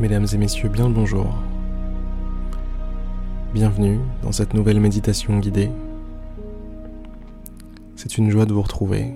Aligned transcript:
Mesdames 0.00 0.26
et 0.32 0.38
messieurs, 0.38 0.70
bien 0.70 0.88
le 0.88 0.94
bonjour. 0.94 1.26
Bienvenue 3.52 4.00
dans 4.22 4.32
cette 4.32 4.54
nouvelle 4.54 4.80
méditation 4.80 5.38
guidée. 5.40 5.70
C'est 7.96 8.16
une 8.16 8.30
joie 8.30 8.46
de 8.46 8.54
vous 8.54 8.62
retrouver. 8.62 9.12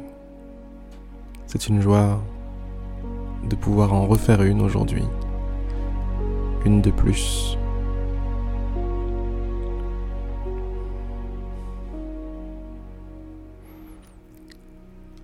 C'est 1.47 1.69
une 1.69 1.81
joie 1.81 2.23
de 3.49 3.57
pouvoir 3.57 3.95
en 3.95 4.07
refaire 4.07 4.43
une 4.43 4.61
aujourd'hui. 4.61 5.05
Une 6.67 6.83
de 6.83 6.91
plus. 6.91 7.57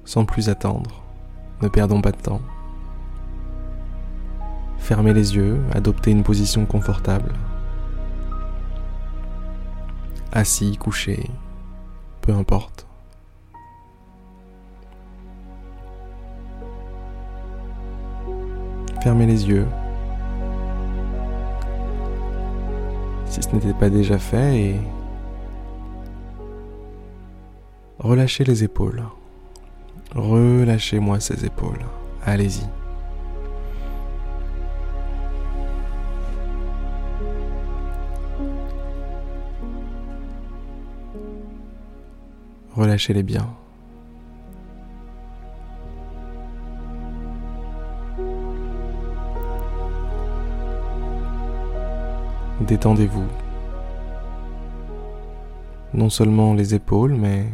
Sans 0.06 0.24
plus 0.24 0.48
attendre, 0.48 1.02
ne 1.60 1.68
perdons 1.68 2.00
pas 2.00 2.12
de 2.12 2.22
temps. 2.22 2.40
Fermez 4.90 5.14
les 5.14 5.36
yeux, 5.36 5.60
adoptez 5.72 6.10
une 6.10 6.24
position 6.24 6.66
confortable. 6.66 7.32
Assis, 10.32 10.76
couché, 10.78 11.30
peu 12.22 12.32
importe. 12.32 12.88
Fermez 19.00 19.26
les 19.26 19.48
yeux. 19.48 19.68
Si 23.26 23.44
ce 23.44 23.48
n'était 23.54 23.72
pas 23.72 23.90
déjà 23.90 24.18
fait 24.18 24.74
relâchez 28.00 28.42
les 28.42 28.64
épaules. 28.64 29.04
Relâchez-moi 30.16 31.20
ces 31.20 31.44
épaules. 31.44 31.86
Allez-y. 32.26 32.79
Relâchez-les 42.80 43.22
bien. 43.22 43.46
Détendez-vous. 52.62 53.26
Non 55.92 56.08
seulement 56.08 56.54
les 56.54 56.74
épaules, 56.74 57.12
mais 57.12 57.44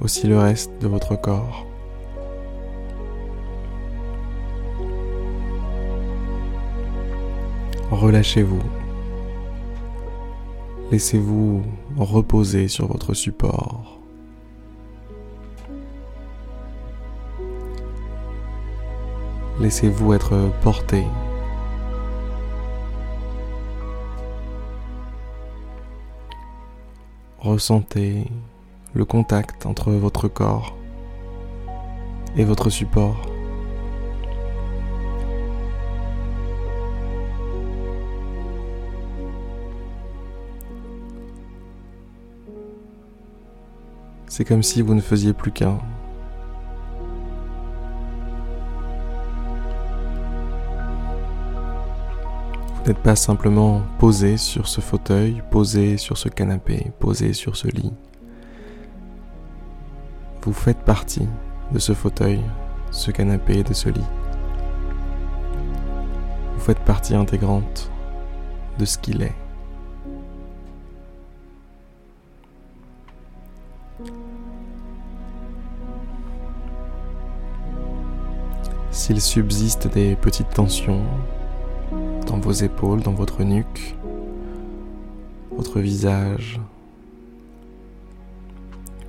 aussi 0.00 0.26
le 0.26 0.38
reste 0.38 0.72
de 0.80 0.88
votre 0.88 1.20
corps. 1.20 1.66
Relâchez-vous. 7.90 8.62
Laissez-vous 10.90 11.62
reposer 11.98 12.66
sur 12.66 12.86
votre 12.86 13.12
support. 13.12 13.98
Laissez-vous 19.60 20.14
être 20.14 20.50
porté. 20.62 21.04
Ressentez 27.38 28.24
le 28.94 29.04
contact 29.04 29.66
entre 29.66 29.92
votre 29.92 30.26
corps 30.26 30.74
et 32.36 32.44
votre 32.44 32.70
support. 32.70 33.37
C'est 44.38 44.44
comme 44.44 44.62
si 44.62 44.82
vous 44.82 44.94
ne 44.94 45.00
faisiez 45.00 45.32
plus 45.32 45.50
qu'un. 45.50 45.80
Vous 52.76 52.86
n'êtes 52.86 52.98
pas 52.98 53.16
simplement 53.16 53.82
posé 53.98 54.36
sur 54.36 54.68
ce 54.68 54.80
fauteuil, 54.80 55.42
posé 55.50 55.96
sur 55.96 56.16
ce 56.16 56.28
canapé, 56.28 56.92
posé 57.00 57.32
sur 57.32 57.56
ce 57.56 57.66
lit. 57.66 57.92
Vous 60.42 60.52
faites 60.52 60.84
partie 60.84 61.26
de 61.72 61.80
ce 61.80 61.92
fauteuil, 61.92 62.40
ce 62.92 63.10
canapé, 63.10 63.64
de 63.64 63.74
ce 63.74 63.88
lit. 63.88 64.06
Vous 66.54 66.60
faites 66.60 66.84
partie 66.84 67.16
intégrante 67.16 67.90
de 68.78 68.84
ce 68.84 68.98
qu'il 68.98 69.20
est. 69.20 69.47
S'il 78.98 79.20
subsiste 79.20 79.86
des 79.86 80.16
petites 80.16 80.50
tensions 80.50 81.04
dans 82.26 82.38
vos 82.40 82.50
épaules, 82.50 83.00
dans 83.00 83.12
votre 83.12 83.44
nuque, 83.44 83.96
votre 85.52 85.78
visage, 85.78 86.60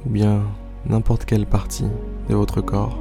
ou 0.05 0.09
bien 0.09 0.43
n'importe 0.85 1.25
quelle 1.25 1.47
partie 1.47 1.87
de 2.29 2.35
votre 2.35 2.61
corps, 2.61 2.99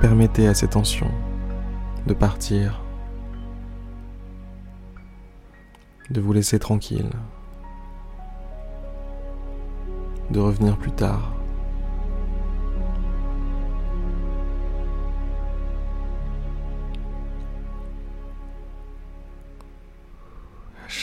permettez 0.00 0.46
à 0.46 0.54
ces 0.54 0.68
tensions 0.68 1.10
de 2.06 2.14
partir, 2.14 2.80
de 6.10 6.20
vous 6.20 6.32
laisser 6.32 6.60
tranquille, 6.60 7.10
de 10.30 10.38
revenir 10.38 10.78
plus 10.78 10.92
tard. 10.92 11.35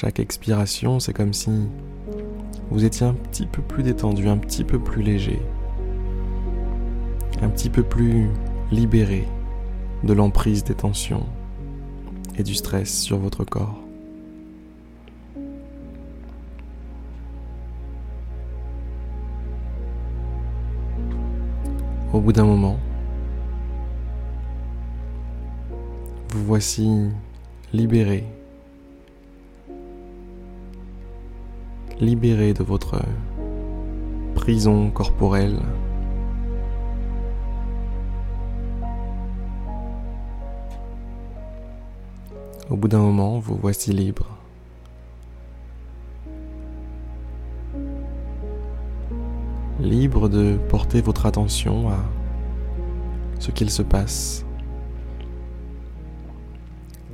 Chaque 0.04 0.20
expiration, 0.20 1.00
c'est 1.00 1.14
comme 1.14 1.32
si 1.32 1.50
vous 2.70 2.84
étiez 2.84 3.08
un 3.08 3.14
petit 3.14 3.46
peu 3.46 3.62
plus 3.62 3.84
détendu, 3.84 4.28
un 4.28 4.38
petit 4.38 4.66
peu 4.66 4.78
plus 4.78 5.02
léger, 5.02 5.40
un 7.42 7.48
petit 7.48 7.70
peu 7.70 7.84
plus 7.84 8.30
libéré 8.70 9.26
de 10.04 10.12
l'emprise 10.12 10.66
des 10.66 10.74
tensions 10.74 11.26
et 12.38 12.44
du 12.44 12.54
stress 12.54 12.94
sur 12.94 13.18
votre 13.18 13.46
corps. 13.46 13.80
Au 22.12 22.20
bout 22.20 22.34
d'un 22.34 22.46
moment, 22.46 22.78
vous 26.28 26.44
voici 26.44 26.92
libéré 27.72 28.26
libéré 32.00 32.54
de 32.54 32.64
votre 32.64 33.02
prison 34.36 34.90
corporelle. 34.90 35.60
Au 42.70 42.76
bout 42.76 42.88
d'un 42.88 43.00
moment, 43.00 43.40
vous 43.40 43.56
voici 43.56 43.92
libre. 43.92 44.28
Libre 49.80 50.30
de 50.30 50.58
porter 50.70 51.02
votre 51.02 51.26
attention 51.26 51.90
à 51.90 51.98
ce 53.40 53.52
qu'il 53.52 53.70
se 53.70 53.82
passe, 53.82 54.46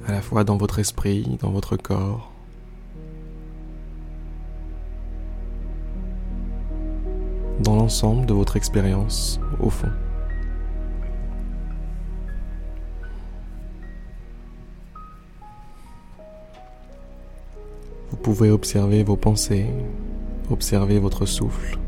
à 0.07 0.11
la 0.11 0.21
fois 0.21 0.43
dans 0.43 0.57
votre 0.57 0.79
esprit, 0.79 1.37
dans 1.41 1.49
votre 1.49 1.75
corps, 1.75 2.28
de 7.89 8.33
votre 8.33 8.55
expérience 8.55 9.39
au 9.59 9.71
fond. 9.71 9.89
Vous 18.11 18.17
pouvez 18.17 18.51
observer 18.51 19.03
vos 19.03 19.15
pensées, 19.15 19.65
observer 20.51 20.99
votre 20.99 21.25
souffle, 21.25 21.79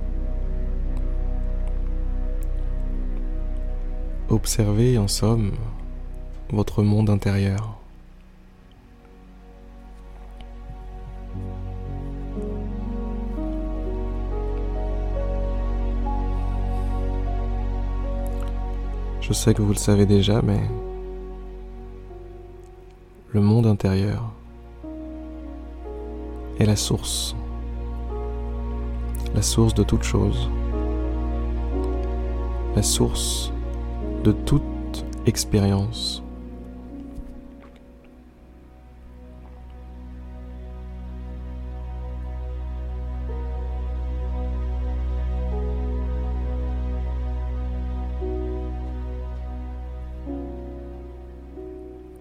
observer 4.30 4.98
en 4.98 5.08
somme 5.08 5.52
votre 6.50 6.82
monde 6.82 7.12
intérieur. 7.12 7.81
Je 19.32 19.36
sais 19.38 19.54
que 19.54 19.62
vous 19.62 19.72
le 19.72 19.76
savez 19.76 20.06
déjà, 20.06 20.42
mais 20.42 20.60
le 23.32 23.40
monde 23.40 23.66
intérieur 23.66 24.30
est 26.60 26.66
la 26.66 26.76
source, 26.76 27.34
la 29.34 29.42
source 29.42 29.74
de 29.74 29.84
toute 29.84 30.04
chose, 30.04 30.50
la 32.76 32.84
source 32.84 33.54
de 34.26 34.34
toute 34.34 35.06
expérience. 35.26 36.22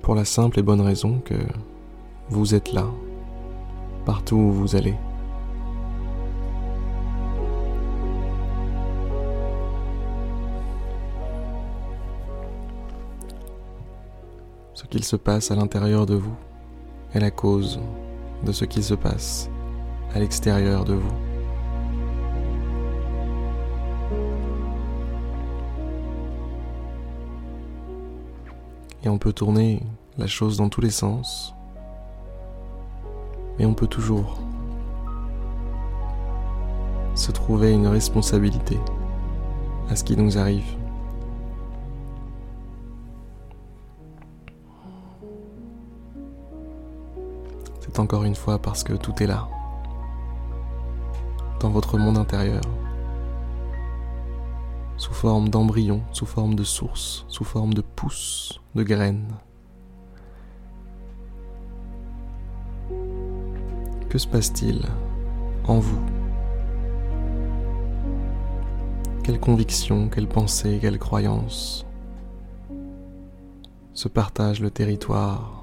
Pour 0.02 0.14
la 0.14 0.24
simple 0.24 0.58
et 0.58 0.62
bonne 0.62 0.80
raison 0.80 1.20
que 1.24 1.34
vous 2.28 2.54
êtes 2.54 2.72
là, 2.72 2.86
partout 4.04 4.36
où 4.36 4.52
vous 4.52 4.76
allez. 4.76 4.94
Ce 14.74 14.84
qu'il 14.86 15.04
se 15.04 15.16
passe 15.16 15.50
à 15.50 15.56
l'intérieur 15.56 16.06
de 16.06 16.14
vous 16.14 16.34
est 17.14 17.20
la 17.20 17.30
cause 17.30 17.80
de 18.44 18.52
ce 18.52 18.64
qu'il 18.64 18.82
se 18.82 18.94
passe 18.94 19.50
à 20.14 20.18
l'extérieur 20.18 20.84
de 20.84 20.94
vous. 20.94 21.29
Et 29.02 29.08
on 29.08 29.18
peut 29.18 29.32
tourner 29.32 29.82
la 30.18 30.26
chose 30.26 30.56
dans 30.58 30.68
tous 30.68 30.80
les 30.80 30.90
sens. 30.90 31.54
Mais 33.58 33.64
on 33.64 33.74
peut 33.74 33.86
toujours 33.86 34.38
se 37.14 37.32
trouver 37.32 37.72
une 37.72 37.86
responsabilité 37.86 38.78
à 39.90 39.96
ce 39.96 40.04
qui 40.04 40.16
nous 40.16 40.38
arrive. 40.38 40.76
C'est 47.80 47.98
encore 47.98 48.24
une 48.24 48.36
fois 48.36 48.58
parce 48.58 48.84
que 48.84 48.92
tout 48.92 49.22
est 49.22 49.26
là, 49.26 49.48
dans 51.58 51.70
votre 51.70 51.98
monde 51.98 52.18
intérieur, 52.18 52.62
sous 55.00 55.14
forme 55.14 55.48
d'embryon, 55.48 56.02
sous 56.12 56.26
forme 56.26 56.54
de 56.54 56.62
source, 56.62 57.24
sous 57.26 57.42
forme 57.42 57.72
de 57.72 57.80
pousse, 57.80 58.60
de 58.74 58.82
graines. 58.82 59.34
Que 64.10 64.18
se 64.18 64.28
passe-t-il 64.28 64.82
en 65.66 65.78
vous? 65.78 66.02
Quelles 69.24 69.40
convictions, 69.40 70.10
quelles 70.10 70.28
pensées, 70.28 70.78
quelles 70.82 70.98
croyances 70.98 71.86
se 73.94 74.08
partagent 74.08 74.60
le 74.60 74.70
territoire 74.70 75.59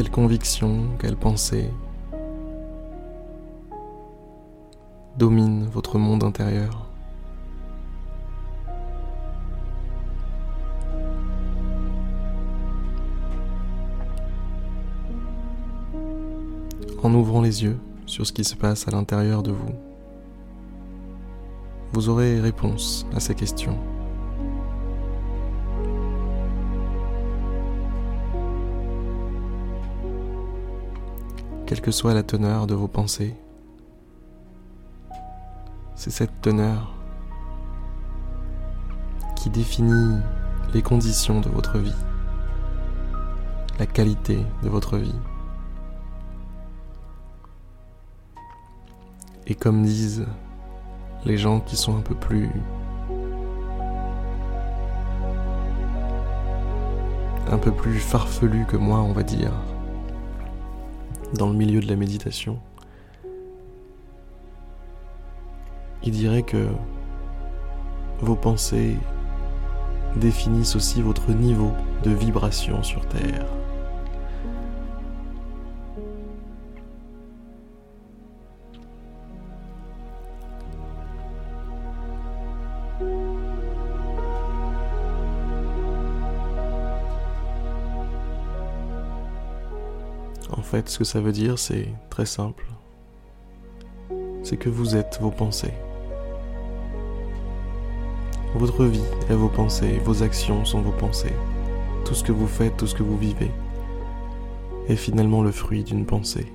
Quelles 0.00 0.10
convictions, 0.10 0.86
quelles 0.98 1.14
pensées 1.14 1.68
dominent 5.18 5.66
votre 5.66 5.98
monde 5.98 6.24
intérieur 6.24 6.88
en 17.02 17.12
ouvrant 17.12 17.42
les 17.42 17.62
yeux 17.62 17.78
sur 18.06 18.26
ce 18.26 18.32
qui 18.32 18.44
se 18.44 18.56
passe 18.56 18.88
à 18.88 18.92
l'intérieur 18.92 19.42
de 19.42 19.50
vous. 19.50 19.74
Vous 21.92 22.08
aurez 22.08 22.40
réponse 22.40 23.04
à 23.14 23.20
ces 23.20 23.34
questions. 23.34 23.76
Quelle 31.70 31.82
que 31.82 31.92
soit 31.92 32.14
la 32.14 32.24
teneur 32.24 32.66
de 32.66 32.74
vos 32.74 32.88
pensées, 32.88 33.36
c'est 35.94 36.10
cette 36.10 36.40
teneur 36.40 36.92
qui 39.36 39.50
définit 39.50 40.18
les 40.74 40.82
conditions 40.82 41.40
de 41.40 41.48
votre 41.48 41.78
vie, 41.78 41.94
la 43.78 43.86
qualité 43.86 44.44
de 44.64 44.68
votre 44.68 44.96
vie. 44.96 45.14
Et 49.46 49.54
comme 49.54 49.84
disent 49.84 50.26
les 51.24 51.38
gens 51.38 51.60
qui 51.60 51.76
sont 51.76 51.96
un 51.96 52.02
peu 52.02 52.16
plus 52.16 52.50
un 57.48 57.58
peu 57.58 57.70
plus 57.70 58.00
farfelus 58.00 58.66
que 58.66 58.76
moi, 58.76 58.98
on 58.98 59.12
va 59.12 59.22
dire, 59.22 59.52
dans 61.34 61.48
le 61.48 61.54
milieu 61.54 61.80
de 61.80 61.88
la 61.88 61.96
méditation, 61.96 62.58
il 66.02 66.12
dirait 66.12 66.42
que 66.42 66.68
vos 68.20 68.36
pensées 68.36 68.96
définissent 70.16 70.76
aussi 70.76 71.02
votre 71.02 71.30
niveau 71.30 71.72
de 72.02 72.10
vibration 72.10 72.82
sur 72.82 73.06
Terre. 73.06 73.46
En 90.60 90.62
fait, 90.62 90.90
ce 90.90 90.98
que 90.98 91.04
ça 91.04 91.22
veut 91.22 91.32
dire, 91.32 91.58
c'est 91.58 91.88
très 92.10 92.26
simple. 92.26 92.66
C'est 94.42 94.58
que 94.58 94.68
vous 94.68 94.94
êtes 94.94 95.18
vos 95.18 95.30
pensées. 95.30 95.72
Votre 98.54 98.84
vie 98.84 99.00
est 99.30 99.34
vos 99.34 99.48
pensées, 99.48 99.98
vos 100.04 100.22
actions 100.22 100.66
sont 100.66 100.82
vos 100.82 100.92
pensées. 100.92 101.32
Tout 102.04 102.14
ce 102.14 102.22
que 102.22 102.32
vous 102.32 102.46
faites, 102.46 102.76
tout 102.76 102.86
ce 102.86 102.94
que 102.94 103.02
vous 103.02 103.16
vivez 103.16 103.50
est 104.86 104.96
finalement 104.96 105.42
le 105.42 105.50
fruit 105.50 105.82
d'une 105.82 106.04
pensée. 106.04 106.52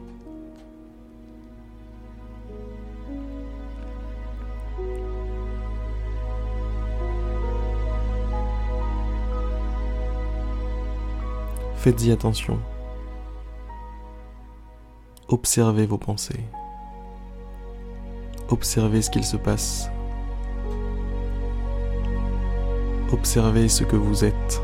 Faites-y 11.78 12.12
attention. 12.12 12.60
Observez 15.28 15.88
vos 15.88 15.98
pensées. 15.98 16.44
Observez 18.50 19.02
ce 19.02 19.10
qu'il 19.10 19.24
se 19.24 19.38
passe. 19.38 19.90
Observez 23.12 23.68
ce 23.68 23.84
que 23.84 23.96
vous 23.96 24.24
êtes. 24.24 24.62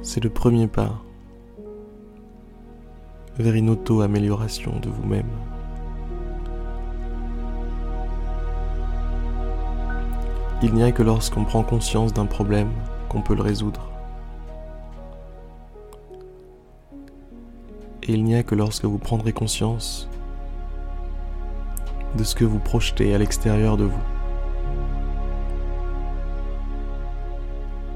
C'est 0.00 0.24
le 0.24 0.30
premier 0.30 0.68
pas 0.68 1.02
vers 3.38 3.54
une 3.54 3.68
auto-amélioration 3.68 4.80
de 4.80 4.88
vous-même. 4.88 5.28
Il 10.62 10.72
n'y 10.72 10.82
a 10.82 10.92
que 10.92 11.02
lorsqu'on 11.02 11.44
prend 11.44 11.62
conscience 11.62 12.14
d'un 12.14 12.24
problème 12.24 12.70
qu'on 13.10 13.20
peut 13.20 13.34
le 13.34 13.42
résoudre. 13.42 13.95
Et 18.08 18.12
il 18.12 18.22
n'y 18.22 18.36
a 18.36 18.42
que 18.42 18.54
lorsque 18.54 18.84
vous 18.84 18.98
prendrez 18.98 19.32
conscience 19.32 20.08
de 22.16 22.22
ce 22.22 22.34
que 22.34 22.44
vous 22.44 22.60
projetez 22.60 23.14
à 23.14 23.18
l'extérieur 23.18 23.76
de 23.76 23.84
vous 23.84 24.02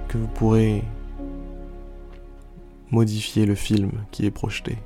que 0.09 0.19
vous 0.19 0.27
pourrez 0.27 0.83
modifier 2.91 3.47
le 3.47 3.55
film 3.55 3.93
qui 4.11 4.27
est 4.27 4.33
projeté, 4.33 4.77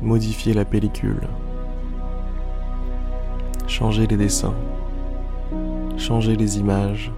modifier 0.00 0.54
la 0.54 0.64
pellicule, 0.64 1.28
changer 3.66 4.06
les 4.06 4.16
dessins, 4.16 4.54
changer 5.98 6.34
les 6.36 6.58
images, 6.58 7.12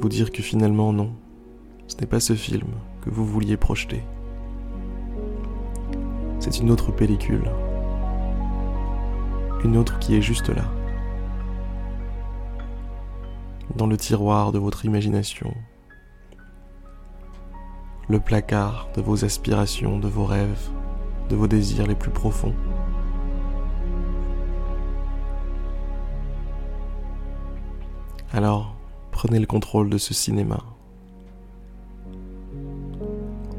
vous 0.00 0.08
dire 0.08 0.32
que 0.32 0.42
finalement 0.42 0.92
non, 0.92 1.12
ce 1.86 1.96
n'est 1.98 2.08
pas 2.08 2.18
ce 2.18 2.34
film 2.34 2.66
que 3.04 3.10
vous 3.10 3.26
vouliez 3.26 3.56
projeter. 3.56 4.02
C'est 6.40 6.58
une 6.58 6.70
autre 6.70 6.90
pellicule. 6.90 7.50
Une 9.62 9.76
autre 9.76 9.98
qui 9.98 10.16
est 10.16 10.22
juste 10.22 10.48
là. 10.48 10.64
Dans 13.76 13.86
le 13.86 13.96
tiroir 13.96 14.52
de 14.52 14.58
votre 14.58 14.84
imagination. 14.84 15.54
Le 18.08 18.20
placard 18.20 18.88
de 18.96 19.02
vos 19.02 19.24
aspirations, 19.24 19.98
de 19.98 20.08
vos 20.08 20.24
rêves, 20.24 20.70
de 21.28 21.36
vos 21.36 21.46
désirs 21.46 21.86
les 21.86 21.94
plus 21.94 22.10
profonds. 22.10 22.54
Alors, 28.32 28.74
prenez 29.12 29.38
le 29.38 29.46
contrôle 29.46 29.88
de 29.88 29.98
ce 29.98 30.12
cinéma. 30.12 30.73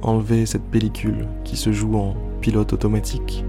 Enlevez 0.08 0.46
cette 0.46 0.70
pellicule 0.70 1.28
qui 1.44 1.58
se 1.58 1.72
joue 1.72 1.96
en 1.96 2.16
pilote 2.40 2.74
automatique 2.74 3.44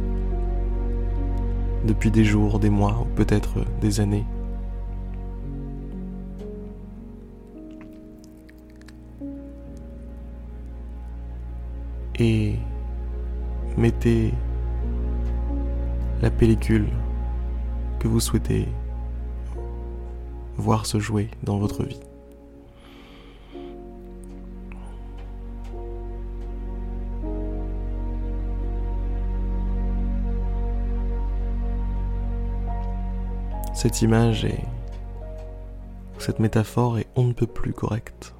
depuis 1.84 2.10
des 2.10 2.25
jours, 2.25 2.58
des 2.58 2.70
mois 2.70 3.02
ou 3.02 3.14
peut-être 3.14 3.58
des 3.82 4.00
années. 4.00 4.25
Et 12.18 12.54
mettez 13.76 14.32
la 16.22 16.30
pellicule 16.30 16.88
que 17.98 18.08
vous 18.08 18.20
souhaitez 18.20 18.66
voir 20.56 20.86
se 20.86 20.98
jouer 21.00 21.28
dans 21.42 21.58
votre 21.58 21.84
vie. 21.84 22.00
Cette 33.86 34.02
image 34.02 34.44
est... 34.44 34.64
Cette 36.18 36.40
métaphore 36.40 36.98
est 36.98 37.06
on 37.14 37.22
ne 37.22 37.32
peut 37.32 37.46
plus 37.46 37.72
correcte. 37.72 38.34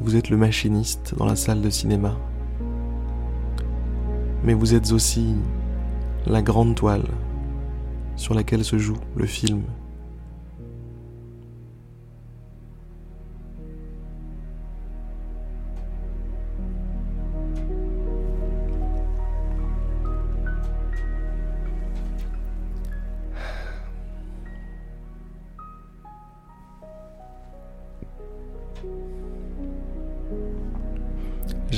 Vous 0.00 0.14
êtes 0.14 0.30
le 0.30 0.36
machiniste 0.36 1.16
dans 1.16 1.26
la 1.26 1.34
salle 1.34 1.60
de 1.60 1.68
cinéma. 1.68 2.16
Mais 4.44 4.54
vous 4.54 4.72
êtes 4.72 4.92
aussi 4.92 5.34
la 6.26 6.42
grande 6.42 6.76
toile 6.76 7.08
sur 8.14 8.34
laquelle 8.34 8.64
se 8.64 8.78
joue 8.78 8.98
le 9.16 9.26
film 9.26 9.64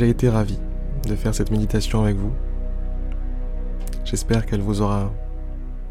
J'ai 0.02 0.09
été 0.09 0.28
ravi 0.28 0.59
de 1.06 1.14
faire 1.14 1.32
cette 1.32 1.52
méditation 1.52 2.02
avec 2.02 2.16
vous. 2.16 2.32
J'espère 4.04 4.47
qu'elle 4.47 4.61
vous 4.61 4.82
aura 4.82 5.12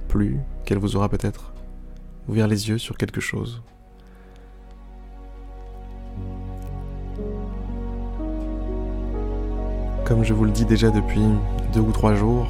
plu, 0.10 0.38
qu'elle 0.66 0.80
vous 0.80 0.98
aura 0.98 1.08
peut-être 1.08 1.54
ouvert 2.28 2.50
les 2.50 2.68
yeux 2.68 2.78
sur 2.78 2.98
quelque 2.98 3.22
chose. 3.22 3.64
Comme 10.04 10.26
je 10.26 10.34
vous 10.34 10.44
le 10.44 10.52
dis 10.52 10.66
déjà 10.66 10.90
depuis 10.90 11.24
deux 11.72 11.80
ou 11.80 11.94
trois 11.94 12.14
jours, 12.14 12.50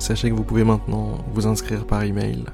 sachez 0.00 0.30
que 0.30 0.34
vous 0.34 0.42
pouvez 0.42 0.64
maintenant 0.64 1.18
vous 1.32 1.46
inscrire 1.46 1.86
par 1.86 2.02
email 2.02 2.44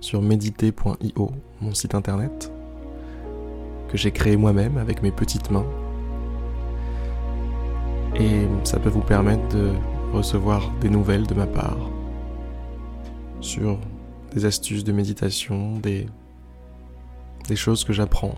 sur 0.00 0.20
méditer.io, 0.20 1.30
mon 1.62 1.72
site 1.72 1.94
internet, 1.94 2.52
que 3.88 3.96
j'ai 3.96 4.10
créé 4.10 4.36
moi-même 4.36 4.76
avec 4.76 5.00
mes 5.02 5.12
petites 5.12 5.50
mains 5.50 5.64
et 8.18 8.48
ça 8.64 8.78
peut 8.78 8.88
vous 8.88 9.02
permettre 9.02 9.46
de 9.48 9.72
recevoir 10.12 10.70
des 10.80 10.90
nouvelles 10.90 11.26
de 11.26 11.34
ma 11.34 11.46
part 11.46 11.78
sur 13.40 13.78
des 14.34 14.44
astuces 14.44 14.84
de 14.84 14.92
méditation, 14.92 15.78
des, 15.78 16.06
choses 17.54 17.84
que 17.84 17.92
j'apprends 17.92 18.34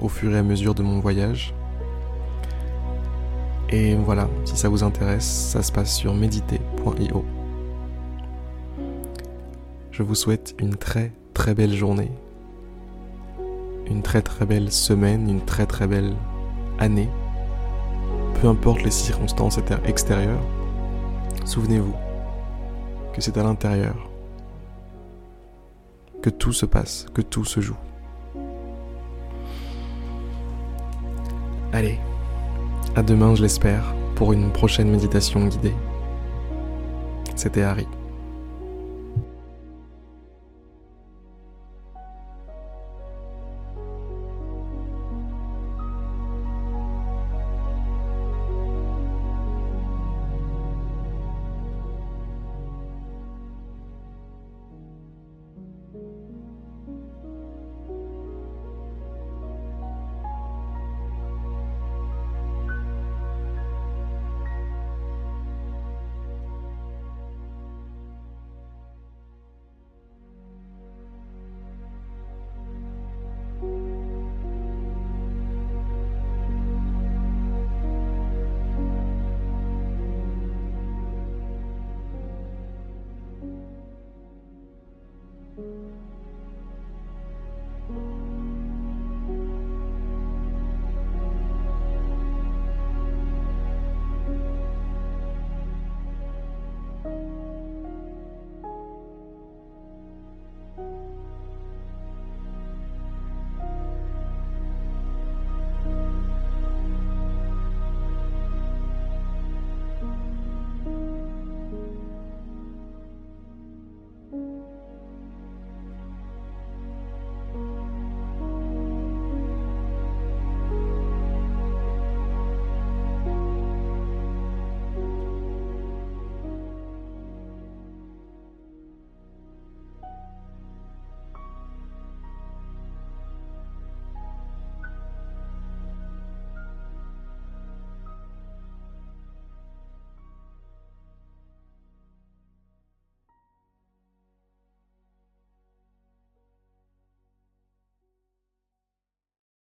au 0.00 0.08
fur 0.08 0.32
et 0.34 0.38
à 0.38 0.42
mesure 0.42 0.74
de 0.74 0.82
mon 0.82 1.00
voyage. 1.00 1.54
Et 3.70 3.94
voilà, 3.94 4.28
si 4.44 4.56
ça 4.56 4.68
vous 4.68 4.82
intéresse, 4.82 5.24
ça 5.24 5.62
se 5.62 5.72
passe 5.72 5.94
sur 5.94 6.12
méditer.io. 6.12 7.24
Je 9.92 10.02
vous 10.02 10.14
souhaite 10.14 10.54
une 10.58 10.76
très 10.76 11.12
très 11.32 11.54
belle 11.54 11.72
journée, 11.72 12.10
une 13.86 14.02
très 14.02 14.22
très 14.22 14.44
belle 14.44 14.72
semaine, 14.72 15.30
une 15.30 15.44
très 15.44 15.66
très 15.66 15.86
belle 15.86 16.14
année 16.78 17.08
peu 18.40 18.48
importe 18.48 18.82
les 18.82 18.90
circonstances 18.90 19.60
extérieures, 19.84 20.42
souvenez-vous 21.44 21.94
que 23.12 23.20
c'est 23.20 23.36
à 23.36 23.42
l'intérieur 23.42 23.94
que 26.22 26.30
tout 26.30 26.52
se 26.52 26.64
passe, 26.64 27.06
que 27.12 27.20
tout 27.20 27.44
se 27.44 27.60
joue. 27.60 27.76
Allez, 31.72 31.98
à 32.96 33.02
demain 33.02 33.34
je 33.34 33.42
l'espère 33.42 33.94
pour 34.16 34.32
une 34.32 34.50
prochaine 34.50 34.90
méditation 34.90 35.46
guidée. 35.46 35.74
C'était 37.36 37.62
Harry. 37.62 37.86